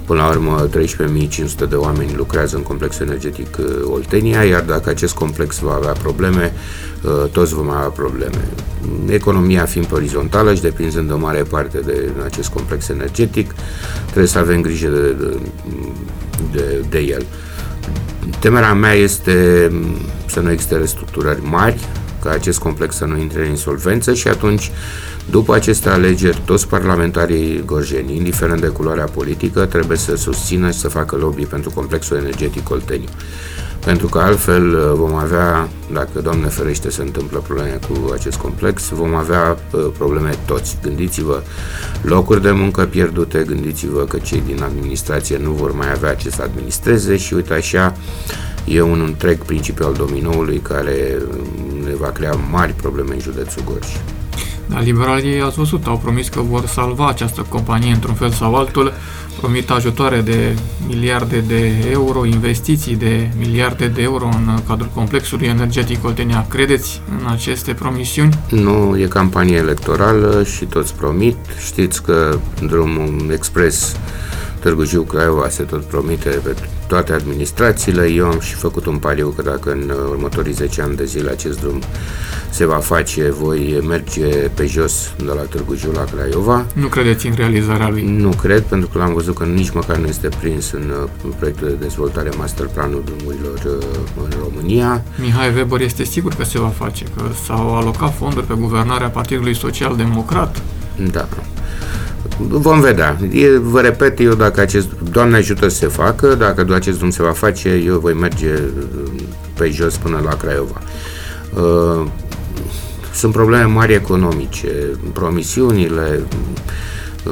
Până 0.06 0.22
la 0.22 0.30
urmă, 0.30 0.70
13.500 0.70 1.70
de 1.70 1.76
oameni 1.76 2.14
lucrează 2.16 2.56
în 2.56 2.64
complexul 2.64 3.06
energetic 3.06 3.58
uh, 3.60 3.66
Oltenia, 3.84 4.44
iar 4.44 4.62
dacă 4.62 4.90
acest 4.90 5.14
complex 5.14 5.60
va 5.60 5.74
avea 5.74 5.92
probleme, 5.92 6.54
uh, 7.02 7.30
toți 7.32 7.54
vom 7.54 7.70
avea 7.70 7.88
probleme. 7.88 8.48
Economia 9.08 9.66
fiind 9.66 9.88
orizontală 9.94 10.54
și 10.54 10.62
depinzând 10.62 11.12
o 11.12 11.18
mare 11.18 11.42
parte 11.42 11.80
de 11.80 12.10
acest 12.26 12.50
complex 12.50 12.90
energetic, 12.90 13.54
trebuie 14.06 14.28
să 14.28 14.38
avem 14.38 14.62
grijă 14.62 14.88
de, 14.88 15.12
de, 15.12 15.40
de, 16.52 16.86
de 16.90 17.00
el. 17.00 17.26
Temerea 18.40 18.74
mea 18.74 18.94
este 18.94 19.68
mm, 19.72 19.96
să 20.26 20.40
nu 20.40 20.52
existe 20.52 20.76
restructurări 20.76 21.40
mari, 21.44 21.80
ca 22.25 22.32
acest 22.32 22.60
complex 22.60 22.96
să 22.96 23.05
nu 23.05 23.17
intre 23.17 23.44
în 23.44 23.50
insolvență 23.50 24.13
și 24.13 24.27
atunci, 24.27 24.72
după 25.29 25.53
aceste 25.53 25.89
alegeri, 25.89 26.41
toți 26.46 26.67
parlamentarii 26.67 27.63
gorjeni, 27.65 28.15
indiferent 28.15 28.62
de 28.62 28.67
culoarea 28.67 29.05
politică, 29.05 29.65
trebuie 29.65 29.98
să 29.98 30.15
susțină 30.15 30.72
și 30.72 30.79
să 30.79 30.88
facă 30.88 31.15
lobby 31.15 31.46
pentru 31.46 31.70
complexul 31.70 32.17
energetic 32.17 32.70
Olteniu. 32.70 33.10
Pentru 33.86 34.08
că 34.08 34.20
altfel 34.20 34.74
uh, 34.74 34.92
vom 34.94 35.15
avea, 35.15 35.70
dacă 35.94 36.22
Doamne 36.22 36.48
ferește 36.48 36.89
se 36.89 37.01
întâmplă 37.01 37.39
probleme 37.39 37.80
cu 37.89 38.12
acest 38.13 38.38
complex, 38.38 38.89
vom 38.89 39.15
avea 39.15 39.58
uh, 39.72 39.86
probleme 39.98 40.30
toți. 40.46 40.77
Gândiți-vă 40.82 41.42
locuri 42.01 42.42
de 42.42 42.51
muncă 42.51 42.86
pierdute, 42.86 43.44
gândiți-vă 43.48 44.04
că 44.04 44.18
cei 44.18 44.44
din 44.46 44.63
administrație 44.63 45.38
nu 45.38 45.51
vor 45.51 45.75
mai 45.75 45.92
avea 45.92 46.15
ce 46.15 46.30
să 46.30 46.42
administreze 46.42 47.18
și 47.18 47.34
uite 47.34 47.54
așa 47.54 47.96
e 48.65 48.82
un 48.82 49.01
întreg 49.06 49.38
principiu 49.38 49.86
al 49.86 49.94
dominoului 49.94 50.58
care 50.58 51.18
ne 51.84 51.96
va 51.96 52.08
crea 52.08 52.34
mari 52.51 52.74
probleme 52.74 53.13
în 53.13 53.20
județul 53.20 53.63
Gorj. 53.65 53.88
Dar 54.67 54.84
liberalii, 54.84 55.41
ați 55.41 55.57
văzut, 55.57 55.86
au 55.86 55.98
promis 55.98 56.27
că 56.27 56.41
vor 56.41 56.65
salva 56.65 57.07
această 57.07 57.45
companie 57.50 57.93
într-un 57.93 58.13
fel 58.13 58.29
sau 58.29 58.55
altul, 58.55 58.93
promit 59.39 59.69
ajutoare 59.69 60.22
de 60.22 60.55
miliarde 60.88 61.39
de 61.39 61.74
euro, 61.91 62.25
investiții 62.25 62.95
de 62.95 63.29
miliarde 63.38 63.88
de 63.88 64.01
euro 64.01 64.25
în 64.25 64.60
cadrul 64.67 64.89
complexului 64.93 65.48
energetic 65.48 66.05
Oltenia. 66.05 66.45
Credeți 66.50 67.01
în 67.19 67.27
aceste 67.31 67.74
promisiuni? 67.74 68.39
Nu, 68.50 68.98
e 69.00 69.05
campanie 69.05 69.55
electorală 69.55 70.43
și 70.43 70.65
toți 70.65 70.95
promit. 70.95 71.38
Știți 71.65 72.03
că 72.03 72.38
drumul 72.67 73.29
expres 73.31 73.95
Târgu 74.60 74.84
Jiu 74.84 75.01
Craiova 75.01 75.50
se 75.50 75.63
tot 75.63 75.84
promite 75.84 76.29
pe 76.29 76.55
toate 76.88 77.13
administrațiile. 77.13 78.12
Eu 78.12 78.25
am 78.25 78.39
și 78.39 78.54
făcut 78.54 78.86
un 78.86 78.98
pariu 78.98 79.30
că 79.30 79.42
dacă 79.42 79.72
în 79.72 79.94
următorii 80.10 80.54
10 80.54 80.82
ani 80.82 80.96
de 80.96 81.06
zile 81.06 81.30
acest 81.30 81.60
drum 81.60 81.82
se 82.50 82.65
va 82.65 82.75
face, 82.75 83.32
voi 83.32 83.84
merge 83.88 84.25
pe 84.25 84.65
jos 84.65 85.13
de 85.18 85.24
la 85.36 85.42
Târgu 85.42 85.75
Jiu 85.75 85.92
la 85.92 86.04
Craiova. 86.04 86.65
Nu 86.74 86.88
credeți 86.88 87.27
în 87.27 87.34
realizarea 87.36 87.89
lui? 87.89 88.04
Nu 88.04 88.30
cred, 88.30 88.62
pentru 88.62 88.89
că 88.89 88.98
l-am 88.98 89.13
văzut 89.13 89.36
că 89.36 89.44
nici 89.44 89.72
măcar 89.72 89.98
nu 89.98 90.08
este 90.08 90.30
prins 90.39 90.72
în 90.72 90.94
proiectul 91.38 91.68
de 91.68 91.74
dezvoltare 91.74 92.30
master 92.38 92.65
planul 92.74 93.04
drumurilor 93.06 93.80
uh, 93.80 93.86
în 94.24 94.32
România. 94.44 95.04
Mihai 95.22 95.54
Weber 95.56 95.82
este 95.82 96.04
sigur 96.04 96.34
că 96.34 96.44
se 96.44 96.60
va 96.60 96.68
face, 96.68 97.04
că 97.15 97.24
s-au 97.46 97.75
alocat 97.75 98.15
fonduri 98.18 98.46
pe 98.46 98.54
guvernarea 98.54 99.08
Partidului 99.08 99.56
Social 99.56 99.96
Democrat. 99.96 100.62
Da. 101.12 101.27
Vom 102.38 102.80
vedea. 102.80 103.18
E, 103.32 103.58
vă 103.58 103.82
repet, 103.82 104.20
eu 104.20 104.34
dacă 104.34 104.62
acest, 104.62 104.88
Doamne 105.12 105.36
ajută 105.36 105.68
să 105.68 105.75
se 105.75 105.88
facă, 105.88 106.36
dacă 106.36 106.74
acest 106.74 106.98
drum 106.98 107.10
se 107.10 107.24
va 107.24 107.32
face, 107.32 107.70
eu 107.70 108.00
voi 108.00 108.13
merge 108.13 108.54
uh, 108.54 109.22
pe 109.54 109.70
jos 109.70 109.98
până 109.98 110.22
la 110.24 110.36
Craiova. 110.36 110.82
Uh, 111.54 112.08
sunt 113.13 113.32
probleme 113.32 113.63
mari 113.63 113.94
economice, 113.94 114.70
promisiunile, 115.13 116.20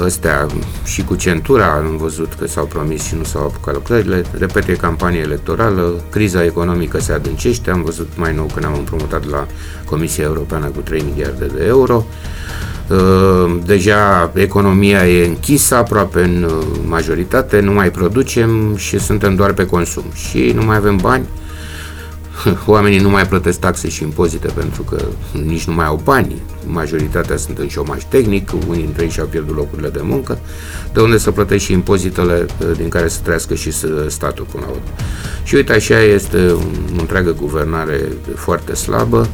astea 0.03 0.47
și 0.83 1.03
cu 1.03 1.15
centura 1.15 1.71
am 1.71 1.97
văzut 1.97 2.33
că 2.33 2.47
s-au 2.47 2.65
promis 2.65 3.03
și 3.03 3.15
nu 3.15 3.23
s-au 3.23 3.41
apucat 3.41 3.73
lucrările. 3.73 4.23
Repet, 4.37 4.67
e 4.67 4.73
campanie 4.73 5.19
electorală, 5.19 6.01
criza 6.09 6.43
economică 6.43 6.99
se 6.99 7.13
adâncește, 7.13 7.71
am 7.71 7.83
văzut 7.83 8.09
mai 8.15 8.33
nou 8.35 8.45
când 8.53 8.65
am 8.65 8.73
împrumutat 8.77 9.29
la 9.29 9.47
Comisia 9.85 10.23
Europeană 10.23 10.65
cu 10.65 10.79
3 10.79 11.05
miliarde 11.09 11.45
de 11.45 11.63
euro. 11.65 12.05
Uh, 12.07 12.13
deja 13.65 14.31
economia 14.33 15.07
e 15.07 15.25
închisă 15.25 15.75
aproape 15.75 16.23
în 16.23 16.43
uh, 16.43 16.65
majoritate, 16.87 17.59
nu 17.59 17.71
mai 17.71 17.91
producem 17.91 18.75
și 18.75 18.99
suntem 18.99 19.35
doar 19.35 19.53
pe 19.53 19.65
consum 19.65 20.03
și 20.13 20.51
nu 20.55 20.63
mai 20.63 20.75
avem 20.75 20.97
bani. 20.97 21.25
Oamenii 22.65 22.99
nu 22.99 23.09
mai 23.09 23.27
plătesc 23.27 23.59
taxe 23.59 23.89
și 23.89 24.03
impozite 24.03 24.47
pentru 24.47 24.81
că 24.81 25.05
nici 25.45 25.63
nu 25.63 25.73
mai 25.73 25.85
au 25.85 26.01
bani. 26.03 26.41
Majoritatea 26.65 27.37
sunt 27.37 27.57
în 27.57 27.67
șomaj 27.67 28.03
tehnic, 28.03 28.49
unii 28.67 28.83
dintre 28.83 29.03
ei 29.03 29.09
și-au 29.09 29.25
pierdut 29.25 29.55
locurile 29.55 29.89
de 29.89 30.01
muncă, 30.03 30.39
de 30.93 31.01
unde 31.01 31.17
să 31.17 31.31
plătești 31.31 31.65
și 31.65 31.73
impozitele 31.73 32.45
uh, 32.59 32.77
din 32.77 32.89
care 32.89 33.07
să 33.07 33.19
trăiască 33.23 33.53
și 33.53 33.71
statul 34.07 34.45
până 34.51 34.63
la 34.65 34.71
urmă. 34.71 34.83
Și 35.43 35.55
uite, 35.55 35.73
așa 35.73 36.01
este 36.01 36.51
o 36.97 36.99
întreagă 36.99 37.33
guvernare 37.33 38.07
foarte 38.35 38.73
slabă 38.73 39.27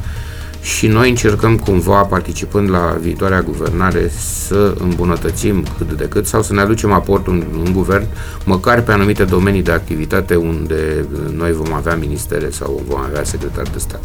și 0.62 0.86
noi 0.86 1.08
încercăm 1.08 1.56
cumva, 1.56 2.02
participând 2.02 2.70
la 2.70 2.96
viitoarea 3.00 3.42
guvernare, 3.42 4.12
să 4.18 4.74
îmbunătățim 4.78 5.64
cât 5.78 5.92
de 5.92 6.04
cât 6.04 6.26
sau 6.26 6.42
să 6.42 6.52
ne 6.52 6.60
aducem 6.60 6.92
aportul 6.92 7.32
în, 7.32 7.44
în 7.64 7.72
guvern, 7.72 8.06
măcar 8.44 8.82
pe 8.82 8.92
anumite 8.92 9.24
domenii 9.24 9.62
de 9.62 9.72
activitate 9.72 10.34
unde 10.34 11.06
noi 11.36 11.52
vom 11.52 11.72
avea 11.72 11.96
ministere 11.96 12.50
sau 12.50 12.82
vom 12.88 13.00
avea 13.00 13.24
secretar 13.24 13.64
de 13.72 13.78
stat. 13.78 14.02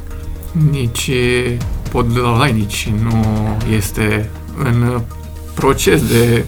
Nici 0.71 1.11
nici 2.53 2.91
nu 3.03 3.23
este 3.75 4.29
în 4.63 5.01
proces 5.53 6.01
de 6.07 6.45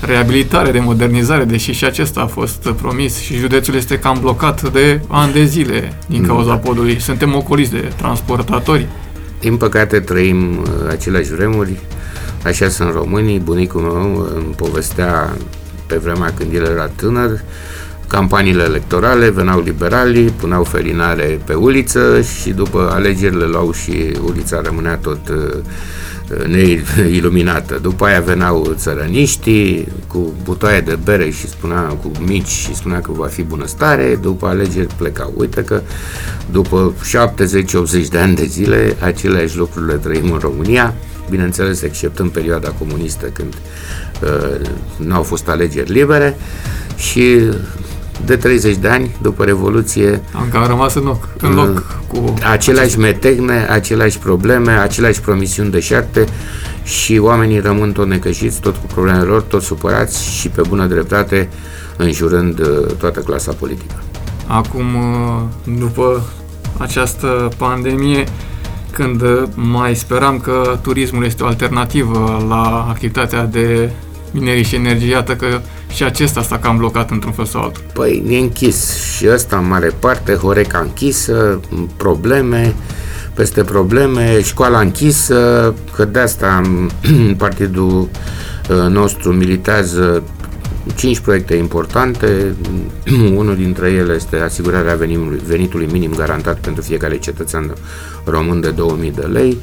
reabilitare, 0.00 0.70
de 0.70 0.80
modernizare, 0.80 1.44
deși 1.44 1.72
și 1.72 1.84
acesta 1.84 2.20
a 2.20 2.26
fost 2.26 2.68
promis 2.80 3.18
și 3.18 3.36
județul 3.36 3.74
este 3.74 3.98
cam 3.98 4.18
blocat 4.20 4.72
de 4.72 5.00
ani 5.08 5.32
de 5.32 5.44
zile 5.44 5.98
din 6.06 6.26
cauza 6.26 6.56
podului. 6.56 7.00
Suntem 7.00 7.34
ocoliți 7.34 7.70
de 7.70 7.92
transportatori. 7.96 8.86
Din 9.40 9.56
păcate 9.56 10.00
trăim 10.00 10.58
uh, 10.58 10.66
aceleași 10.88 11.34
vremuri, 11.34 11.78
așa 12.44 12.68
sunt 12.68 12.92
românii, 12.92 13.38
bunicul 13.38 13.80
meu 13.80 14.30
îmi 14.34 14.54
povestea 14.56 15.36
pe 15.86 15.96
vremea 15.96 16.32
când 16.36 16.54
el 16.54 16.64
era 16.64 16.86
tânăr, 16.86 17.40
campaniile 18.08 18.62
electorale, 18.62 19.30
veneau 19.30 19.60
liberalii, 19.60 20.28
puneau 20.28 20.64
ferinare 20.64 21.40
pe 21.44 21.54
uliță 21.54 22.20
și 22.20 22.50
după 22.50 22.90
alegerile 22.92 23.44
luau 23.44 23.72
și 23.72 24.16
ulița 24.24 24.60
rămânea 24.60 24.96
tot 24.96 25.28
uh, 25.28 25.58
neiluminată. 26.46 27.78
După 27.82 28.04
aia 28.04 28.20
veneau 28.20 28.74
țărăniștii 28.76 29.88
cu 30.06 30.32
butoaie 30.44 30.80
de 30.80 30.98
bere 31.04 31.30
și 31.30 31.48
spunea 31.48 31.80
cu 31.80 32.10
mici 32.26 32.48
și 32.48 32.74
spunea 32.74 33.00
că 33.00 33.12
va 33.12 33.26
fi 33.26 33.42
bunăstare, 33.42 34.18
după 34.22 34.46
alegeri 34.46 34.94
plecau. 34.96 35.32
Uite 35.36 35.64
că 35.64 35.82
după 36.50 36.94
70-80 38.04 38.06
de 38.10 38.18
ani 38.18 38.34
de 38.34 38.44
zile, 38.44 38.96
aceleași 39.00 39.56
lucruri 39.56 39.86
le 39.86 39.94
trăim 39.94 40.32
în 40.32 40.38
România, 40.38 40.94
bineînțeles 41.30 41.82
exceptând 41.82 42.30
perioada 42.30 42.68
comunistă 42.68 43.26
când 43.26 43.54
uh, 44.22 44.66
nu 44.96 45.14
au 45.14 45.22
fost 45.22 45.48
alegeri 45.48 45.92
libere 45.92 46.36
și 46.96 47.42
de 48.24 48.36
30 48.36 48.76
de 48.76 48.88
ani, 48.88 49.16
după 49.22 49.44
Revoluție... 49.44 50.22
Am 50.32 50.66
rămas 50.66 50.94
în 50.94 51.02
loc, 51.02 51.28
în 51.40 51.54
loc 51.54 51.96
cu... 52.08 52.34
Aceleași 52.50 52.98
metegne, 52.98 53.66
aceleași 53.70 54.18
probleme, 54.18 54.72
aceleași 54.72 55.20
promisiuni 55.20 55.70
de 55.70 55.80
șarte 55.80 56.26
și 56.82 57.18
oamenii 57.18 57.58
rămân 57.60 57.92
tot 57.92 58.06
necășiți, 58.06 58.60
tot 58.60 58.76
cu 58.76 58.86
problemele 58.86 59.24
lor, 59.24 59.42
tot 59.42 59.62
supărați 59.62 60.24
și 60.24 60.48
pe 60.48 60.62
bună 60.68 60.86
dreptate 60.86 61.48
înjurând 61.96 62.58
uh, 62.58 62.86
toată 62.98 63.20
clasa 63.20 63.52
politică. 63.52 64.02
Acum, 64.46 64.94
uh, 64.94 65.42
după 65.78 66.22
această 66.78 67.48
pandemie, 67.56 68.24
când 68.90 69.22
uh, 69.22 69.42
mai 69.54 69.94
speram 69.94 70.38
că 70.38 70.78
turismul 70.82 71.24
este 71.24 71.42
o 71.42 71.46
alternativă 71.46 72.44
la 72.48 72.86
activitatea 72.88 73.44
de 73.44 73.90
minerii 74.30 74.64
și 74.64 74.74
energie, 74.74 75.10
iată 75.10 75.36
că 75.36 75.60
și 75.90 76.02
acesta 76.02 76.42
s-a 76.42 76.58
cam 76.58 76.76
blocat 76.76 77.10
într-un 77.10 77.32
fel 77.32 77.44
sau 77.44 77.62
altul. 77.62 77.82
Păi 77.92 78.24
e 78.28 78.38
închis 78.38 79.02
și 79.16 79.26
ăsta 79.32 79.56
în 79.56 79.68
mare 79.68 79.92
parte, 79.98 80.34
Horeca 80.34 80.78
închisă, 80.78 81.60
probleme, 81.96 82.74
peste 83.34 83.62
probleme, 83.64 84.40
școala 84.42 84.80
închisă, 84.80 85.74
că 85.94 86.04
de 86.04 86.18
asta 86.18 86.60
partidul 87.36 88.08
uh, 88.70 88.76
nostru 88.88 89.32
militează 89.32 90.22
cinci 90.96 91.18
proiecte 91.20 91.54
importante. 91.54 92.54
Unul 93.40 93.56
dintre 93.56 93.90
ele 93.90 94.12
este 94.12 94.36
asigurarea 94.36 94.98
venitului 95.46 95.88
minim 95.92 96.14
garantat 96.16 96.58
pentru 96.58 96.82
fiecare 96.82 97.18
cetățean 97.18 97.74
român 98.24 98.60
de 98.60 98.70
2000 98.70 99.10
de 99.10 99.26
lei. 99.26 99.56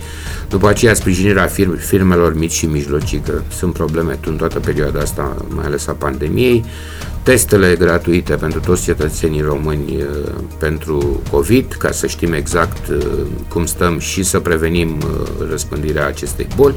După 0.50 0.68
aceea, 0.68 0.94
sprijinirea 0.94 1.50
firmelor 1.78 2.36
mici 2.36 2.52
și 2.52 2.66
mijlocii, 2.66 3.20
că 3.20 3.42
sunt 3.48 3.74
probleme 3.74 4.20
în 4.26 4.36
toată 4.36 4.60
perioada 4.60 5.00
asta, 5.00 5.46
mai 5.50 5.66
ales 5.66 5.88
a 5.88 5.92
pandemiei. 5.92 6.66
Testele 7.24 7.76
gratuite 7.76 8.34
pentru 8.34 8.60
toți 8.60 8.84
cetățenii 8.84 9.42
români 9.42 9.96
uh, 9.96 10.34
pentru 10.60 11.22
COVID, 11.32 11.74
ca 11.74 11.92
să 11.92 12.08
știm 12.08 12.34
exact 12.34 12.88
uh, 12.88 12.98
cum 13.50 13.66
stăm 13.66 14.00
și 14.00 14.24
să 14.24 14.40
prevenim 14.40 14.98
uh, 14.98 15.28
răspândirea 15.50 16.08
acestei 16.08 16.48
boli. 16.56 16.76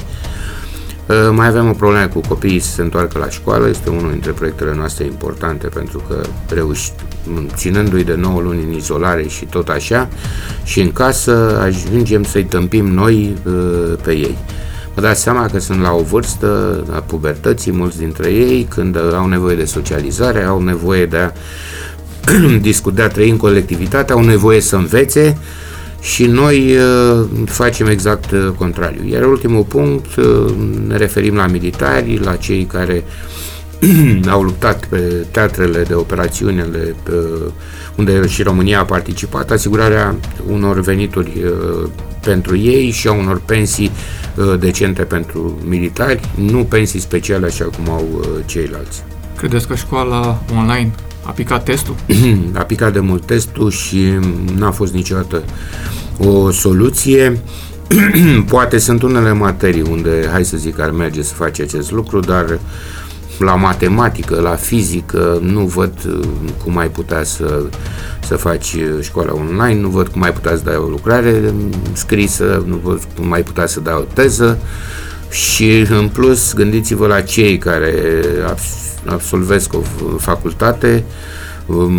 Ă, 1.09 1.30
mai 1.33 1.47
avem 1.47 1.69
o 1.69 1.73
problemă 1.73 2.07
cu 2.07 2.21
copiii 2.28 2.59
să 2.59 2.71
se 2.71 2.83
întoarcă 2.83 3.19
la 3.19 3.28
școală, 3.28 3.69
este 3.69 3.90
unul 3.90 4.11
dintre 4.11 4.30
proiectele 4.30 4.75
noastre 4.75 5.04
importante 5.04 5.66
pentru 5.66 6.02
că 6.09 6.21
reuși, 6.54 6.90
ținându-i 7.54 8.04
de 8.04 8.14
9 8.14 8.40
luni 8.40 8.62
în 8.62 8.73
izolare 8.73 9.26
și 9.28 9.45
tot 9.45 9.69
așa, 9.69 10.09
și 10.64 10.80
în 10.80 10.92
casă 10.92 11.61
ajungem 11.62 12.25
să-i 12.25 12.45
tâmpim 12.45 12.87
noi 12.87 13.37
ă, 13.47 13.50
pe 14.02 14.12
ei. 14.12 14.37
Vă 14.95 15.00
dați 15.00 15.23
seama 15.23 15.47
că 15.47 15.59
sunt 15.59 15.80
la 15.80 15.92
o 15.92 16.02
vârstă 16.02 16.83
a 16.90 16.99
pubertății, 16.99 17.73
mulți 17.73 17.99
dintre 17.99 18.30
ei, 18.30 18.66
când 18.75 18.97
au 19.14 19.26
nevoie 19.26 19.57
de 19.57 19.64
socializare, 19.64 20.42
au 20.42 20.62
nevoie 20.62 21.07
de 21.07 21.16
a 21.16 21.33
discuta, 22.61 22.95
de 22.97 23.02
a 23.02 23.09
trăi 23.09 23.30
în 23.30 23.37
colectivitate, 23.37 24.12
au 24.12 24.25
nevoie 24.25 24.61
să 24.61 24.76
învețe, 24.76 25.38
și 26.00 26.26
noi 26.26 26.76
uh, 26.76 27.26
facem 27.45 27.87
exact 27.87 28.30
uh, 28.30 28.49
contrariu. 28.57 29.09
Iar 29.09 29.25
ultimul 29.25 29.62
punct, 29.62 30.16
uh, 30.16 30.54
ne 30.87 30.97
referim 30.97 31.35
la 31.35 31.47
militari, 31.47 32.19
la 32.19 32.37
cei 32.37 32.64
care 32.64 33.04
au 34.28 34.42
luptat 34.42 34.87
pe 34.87 35.26
teatrele 35.30 35.83
de 35.83 35.95
operațiunile 35.95 36.95
unde 37.97 38.26
și 38.26 38.42
România 38.42 38.80
a 38.80 38.85
participat, 38.85 39.50
asigurarea 39.50 40.14
unor 40.50 40.80
venituri 40.80 41.45
pentru 42.21 42.57
ei 42.57 42.90
și 42.90 43.09
a 43.09 43.12
unor 43.12 43.40
pensii 43.45 43.90
decente 44.59 45.02
pentru 45.02 45.59
militari, 45.64 46.21
nu 46.35 46.64
pensii 46.64 47.00
speciale 47.00 47.47
așa 47.47 47.64
cum 47.64 47.92
au 47.92 48.25
ceilalți. 48.47 49.02
Credeți 49.37 49.66
că 49.66 49.75
școala 49.75 50.42
online 50.57 50.90
a 51.30 51.32
picat 51.32 51.64
testul? 51.64 51.94
a 52.60 52.62
picat 52.62 52.92
de 52.92 53.00
mult 53.00 53.26
testul 53.26 53.70
și 53.70 54.18
n-a 54.56 54.70
fost 54.70 54.92
niciodată 54.92 55.42
o 56.18 56.50
soluție. 56.50 57.42
Poate 58.50 58.78
sunt 58.78 59.02
unele 59.02 59.32
materii 59.32 59.82
unde, 59.90 60.28
hai 60.30 60.44
să 60.44 60.56
zic, 60.56 60.80
ar 60.80 60.90
merge 60.90 61.22
să 61.22 61.34
faci 61.34 61.60
acest 61.60 61.90
lucru, 61.90 62.20
dar 62.20 62.58
la 63.38 63.54
matematică, 63.54 64.40
la 64.40 64.54
fizică, 64.54 65.38
nu 65.42 65.60
văd 65.60 65.92
uh, 66.06 66.28
cum 66.64 66.78
ai 66.78 66.88
putea 66.88 67.25
să, 67.25 67.62
să 68.26 68.37
faci 68.37 68.72
uh, 68.72 69.02
școala 69.02 69.32
online, 69.32 69.80
nu 69.80 69.88
văd 69.88 70.08
cum 70.08 70.23
ai 70.23 70.32
putea 70.32 70.56
să 70.56 70.62
dai 70.64 70.76
o 70.76 70.86
lucrare 70.86 71.54
scrisă, 71.93 72.64
nu 72.66 72.80
văd 72.82 73.00
cum 73.16 73.32
ai 73.32 73.43
putea 73.43 73.66
să 73.66 73.80
dai 73.80 73.95
o 73.95 74.12
teză 74.12 74.58
și 75.30 75.86
în 75.90 76.08
plus 76.08 76.54
gândiți-vă 76.54 77.06
la 77.06 77.21
cei 77.21 77.58
care 77.58 77.95
absolvesc 79.06 79.75
o 79.75 79.80
facultate, 80.19 81.04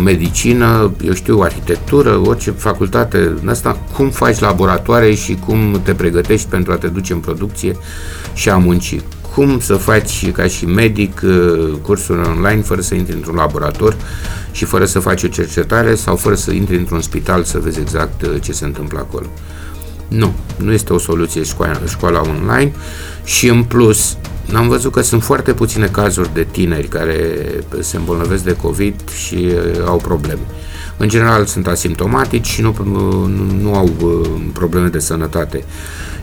medicină, 0.04 0.92
eu 1.04 1.12
știu, 1.12 1.40
arhitectură, 1.40 2.22
orice 2.24 2.50
facultate 2.50 3.34
în 3.42 3.48
asta, 3.48 3.78
cum 3.94 4.10
faci 4.10 4.38
laboratoare 4.38 5.14
și 5.14 5.38
cum 5.46 5.80
te 5.84 5.94
pregătești 5.94 6.48
pentru 6.48 6.72
a 6.72 6.76
te 6.76 6.86
duce 6.86 7.12
în 7.12 7.18
producție 7.18 7.76
și 8.34 8.48
a 8.48 8.56
munci. 8.56 9.00
Cum 9.34 9.60
să 9.60 9.74
faci 9.74 10.30
ca 10.30 10.46
și 10.46 10.66
medic 10.66 11.20
uh, 11.24 11.72
cursuri 11.82 12.28
online 12.28 12.62
fără 12.62 12.80
să 12.80 12.94
intri 12.94 13.14
într-un 13.14 13.34
laborator 13.34 13.96
și 14.50 14.64
fără 14.64 14.84
să 14.84 14.98
faci 14.98 15.22
o 15.22 15.28
cercetare 15.28 15.94
sau 15.94 16.16
fără 16.16 16.34
să 16.34 16.50
intri 16.50 16.76
într-un 16.76 17.00
spital 17.00 17.44
să 17.44 17.58
vezi 17.58 17.80
exact 17.80 18.22
uh, 18.22 18.34
ce 18.40 18.52
se 18.52 18.64
întâmplă 18.64 18.98
acolo. 18.98 19.26
Nu, 20.12 20.32
nu 20.56 20.72
este 20.72 20.92
o 20.92 20.98
soluție 20.98 21.42
școala, 21.42 21.80
școala 21.88 22.20
online 22.20 22.72
și 23.24 23.48
în 23.48 23.64
plus 23.64 24.16
am 24.54 24.68
văzut 24.68 24.92
că 24.92 25.00
sunt 25.00 25.22
foarte 25.22 25.52
puține 25.52 25.86
cazuri 25.86 26.34
de 26.34 26.46
tineri 26.50 26.88
care 26.88 27.38
se 27.80 27.96
îmbolnăvesc 27.96 28.44
de 28.44 28.56
COVID 28.56 28.94
și 29.26 29.34
uh, 29.34 29.86
au 29.86 29.96
probleme. 29.96 30.40
În 31.02 31.08
general 31.08 31.46
sunt 31.46 31.66
asimptomatici 31.66 32.46
și 32.46 32.60
nu, 32.60 32.74
nu, 32.84 33.26
nu 33.60 33.74
au 33.74 33.90
uh, 34.02 34.30
probleme 34.52 34.88
de 34.88 34.98
sănătate. 34.98 35.64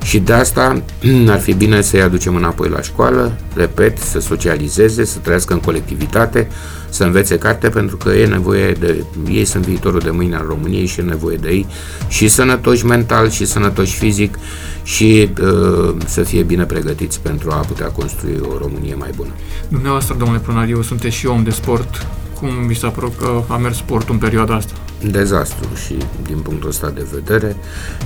Și 0.04 0.20
de 0.20 0.34
asta 0.34 0.82
ar 1.28 1.39
fi 1.39 1.54
bine 1.54 1.82
să-i 1.82 2.02
aducem 2.02 2.36
înapoi 2.36 2.70
la 2.70 2.82
școală, 2.82 3.38
repet, 3.54 3.98
să 3.98 4.20
socializeze, 4.20 5.06
să 5.06 5.18
trăiască 5.20 5.54
în 5.54 5.60
colectivitate, 5.60 6.48
să 6.89 7.04
învețe 7.04 7.38
carte, 7.38 7.70
pentru 7.70 7.98
că 7.98 8.10
e 8.10 8.26
nevoie 8.26 8.72
de... 8.72 9.04
Ei 9.32 9.46
sunt 9.46 9.65
viitorul 9.65 10.00
de 10.00 10.10
mâine 10.10 10.36
al 10.36 10.46
României 10.48 10.86
și 10.86 11.00
e 11.00 11.04
nevoie 11.04 11.38
de 11.38 11.50
ei 11.50 11.65
și 12.08 12.28
sănătoși 12.28 12.86
mental 12.86 13.30
și 13.30 13.46
sănătoși 13.46 13.98
fizic 13.98 14.39
și 14.84 15.30
uh, 15.42 15.96
să 16.06 16.22
fie 16.22 16.44
bine 16.44 16.63
pregătiți 16.63 17.20
pentru 17.20 17.52
a 17.52 17.56
putea 17.56 17.88
construi 17.88 18.39
o 18.42 18.58
Românie 18.58 18.96
mai 18.96 19.12
bună. 19.15 19.32
Dumneavoastră, 19.68 20.15
domnule 20.18 20.39
Pronariu, 20.39 20.82
sunteți 20.82 21.15
și 21.15 21.26
om 21.26 21.44
de 21.44 21.50
sport. 21.50 22.08
Cum 22.39 22.67
vi 22.67 22.75
s-a 22.75 22.89
părut 22.89 23.17
că 23.17 23.41
a 23.47 23.58
mers 23.58 23.78
sportul 23.78 24.13
în 24.13 24.19
perioada 24.19 24.56
asta? 24.56 24.73
Dezastru 25.12 25.67
și 25.86 25.97
din 26.23 26.39
punctul 26.39 26.69
ăsta 26.69 26.89
de 26.89 27.08
vedere 27.13 27.56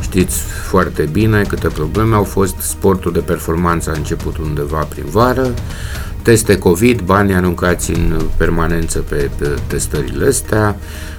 știți 0.02 0.38
foarte 0.70 1.10
bine 1.12 1.42
câte 1.42 1.68
probleme 1.68 2.16
au 2.16 2.24
fost. 2.24 2.56
Sportul 2.60 3.12
de 3.12 3.20
performanță 3.20 3.90
a 3.90 3.98
început 3.98 4.38
undeva 4.38 4.78
prin 4.78 5.06
vară, 5.10 5.54
teste 6.22 6.58
COVID, 6.58 7.02
bani 7.02 7.34
aruncați 7.34 7.92
în 7.92 8.22
permanență 8.38 9.00
pe, 9.00 9.30
pe 9.38 9.50
testările 9.68 10.28
astea, 10.28 10.76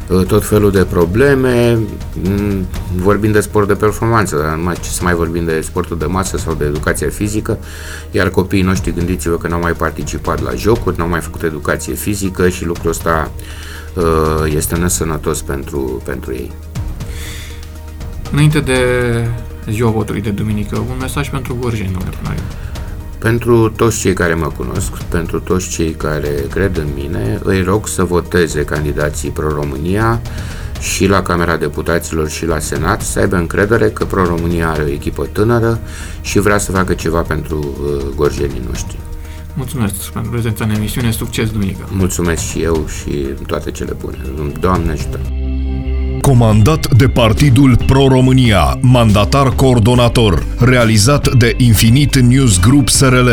tot 0.06 0.44
felul 0.44 0.70
de 0.70 0.84
probleme, 0.84 1.78
mm, 2.22 2.66
vorbim 2.96 3.32
de 3.32 3.40
sport 3.40 3.68
de 3.68 3.74
performanță, 3.74 4.36
dar 4.36 4.56
numai 4.56 4.74
ce 4.74 4.88
să 4.88 5.00
mai 5.02 5.14
vorbim 5.14 5.44
de 5.44 5.60
sportul 5.60 5.98
de 5.98 6.04
masă 6.04 6.36
sau 6.36 6.54
de 6.54 6.64
educație 6.64 7.08
fizică, 7.08 7.58
iar 8.10 8.28
copiii 8.28 8.62
noștri, 8.62 8.92
gândiți-vă 8.92 9.36
că 9.36 9.48
n-au 9.48 9.60
mai 9.60 9.72
participat 9.72 10.42
la 10.42 10.54
jocuri, 10.54 10.98
n-au 10.98 11.08
mai 11.08 11.20
făcut 11.20 11.42
educație 11.42 11.94
fizică 11.94 12.48
și 12.48 12.64
lucrul 12.64 12.90
ăsta 12.90 13.30
uh, 13.94 14.52
este 14.54 14.76
nesănătos 14.76 15.42
pentru, 15.42 16.02
pentru 16.04 16.32
ei. 16.32 16.52
Înainte 18.32 18.60
de 18.60 18.78
ziua 19.70 19.90
votului 19.90 20.20
de 20.20 20.30
duminică, 20.30 20.78
un 20.78 20.96
mesaj 21.00 21.30
pentru 21.30 21.56
Gorjeni, 21.60 21.92
domnule 21.92 22.16
Pânariu. 22.20 22.42
Pentru 23.24 23.70
toți 23.70 23.98
cei 23.98 24.12
care 24.12 24.34
mă 24.34 24.46
cunosc, 24.56 25.02
pentru 25.02 25.40
toți 25.40 25.68
cei 25.68 25.90
care 25.90 26.28
cred 26.50 26.76
în 26.76 26.88
mine, 26.94 27.40
îi 27.42 27.62
rog 27.62 27.88
să 27.88 28.04
voteze 28.04 28.64
candidații 28.64 29.30
Pro-România 29.30 30.20
și 30.80 31.06
la 31.06 31.22
Camera 31.22 31.56
Deputaților 31.56 32.28
și 32.28 32.46
la 32.46 32.58
Senat, 32.58 33.02
să 33.02 33.18
aibă 33.18 33.36
încredere 33.36 33.90
că 33.90 34.04
Pro-România 34.04 34.70
are 34.70 34.82
o 34.82 34.88
echipă 34.88 35.26
tânără 35.32 35.78
și 36.20 36.38
vrea 36.38 36.58
să 36.58 36.72
facă 36.72 36.94
ceva 36.94 37.20
pentru 37.20 37.58
uh, 37.58 38.14
gorjenii 38.14 38.62
noștri. 38.66 38.98
Mulțumesc 39.54 39.94
pentru 40.12 40.30
prezența 40.30 40.64
în 40.64 40.70
emisiune, 40.70 41.10
succes 41.10 41.50
duminică! 41.50 41.88
Mulțumesc 41.90 42.42
și 42.42 42.62
eu 42.62 42.86
și 42.86 43.10
toate 43.46 43.70
cele 43.70 43.96
bune. 44.00 44.18
Doamne 44.60 44.90
ajută! 44.90 45.20
Comandat 46.24 46.88
de 46.96 47.08
Partidul 47.08 47.76
Pro-România, 47.76 48.78
mandatar 48.80 49.54
coordonator, 49.54 50.42
realizat 50.58 51.28
de 51.36 51.54
Infinit 51.58 52.16
News 52.16 52.60
Group 52.60 52.88
SRL, 52.88 53.28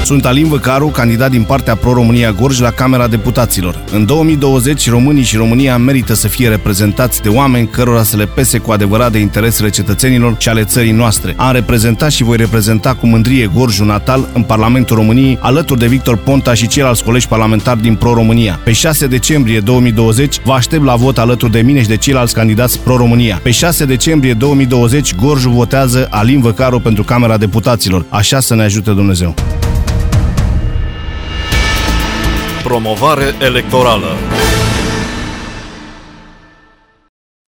Sunt 0.03 0.25
Alin 0.25 0.47
Văcaru, 0.47 0.87
candidat 0.87 1.31
din 1.31 1.43
partea 1.43 1.75
Pro-România 1.75 2.31
Gorj 2.31 2.59
la 2.59 2.71
Camera 2.71 3.07
Deputaților. 3.07 3.83
În 3.91 4.05
2020, 4.05 4.89
românii 4.89 5.23
și 5.23 5.35
România 5.37 5.77
merită 5.77 6.13
să 6.13 6.27
fie 6.27 6.49
reprezentați 6.49 7.21
de 7.21 7.29
oameni 7.29 7.67
cărora 7.67 8.03
să 8.03 8.17
le 8.17 8.25
pese 8.25 8.57
cu 8.57 8.71
adevărat 8.71 9.11
de 9.11 9.17
interesele 9.19 9.69
cetățenilor 9.69 10.35
și 10.39 10.49
ale 10.49 10.63
țării 10.63 10.91
noastre. 10.91 11.33
Am 11.37 11.53
reprezentat 11.53 12.11
și 12.11 12.23
voi 12.23 12.37
reprezenta 12.37 12.93
cu 12.93 13.07
mândrie 13.07 13.51
Gorjul 13.55 13.85
natal 13.85 14.27
în 14.33 14.41
Parlamentul 14.41 14.95
României, 14.95 15.37
alături 15.41 15.79
de 15.79 15.87
Victor 15.87 16.17
Ponta 16.17 16.53
și 16.53 16.67
ceilalți 16.67 17.03
colegi 17.03 17.27
parlamentari 17.27 17.81
din 17.81 17.95
Pro-România. 17.95 18.59
Pe 18.63 18.71
6 18.71 19.07
decembrie 19.07 19.59
2020, 19.59 20.41
vă 20.45 20.53
aștept 20.53 20.83
la 20.83 20.95
vot 20.95 21.17
alături 21.17 21.51
de 21.51 21.61
mine 21.61 21.81
și 21.81 21.87
de 21.87 21.97
ceilalți 21.97 22.33
candidați 22.33 22.79
Pro-România. 22.79 23.39
Pe 23.43 23.51
6 23.51 23.85
decembrie 23.85 24.33
2020, 24.33 25.15
Gorjul 25.15 25.51
votează 25.51 26.07
Alin 26.09 26.41
Văcaru 26.41 26.79
pentru 26.79 27.03
Camera 27.03 27.37
Deputaților. 27.37 28.05
Așa 28.09 28.39
să 28.39 28.55
ne 28.55 28.63
ajute 28.63 28.91
Dumnezeu. 28.91 29.35
Promovare 32.63 33.35
electorală 33.39 34.32